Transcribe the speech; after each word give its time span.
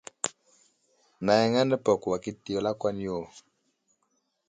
Nayaŋa 1.23 1.61
nəpato 1.67 2.07
wakita 2.11 2.49
i 2.57 2.61
lakwan 2.65 2.97
yo. 3.07 3.17